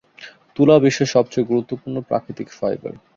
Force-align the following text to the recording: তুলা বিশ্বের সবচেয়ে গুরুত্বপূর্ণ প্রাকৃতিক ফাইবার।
তুলা 0.55 0.75
বিশ্বের 0.83 1.09
সবচেয়ে 1.15 1.49
গুরুত্বপূর্ণ 1.51 1.95
প্রাকৃতিক 2.09 2.47
ফাইবার। 2.51 2.93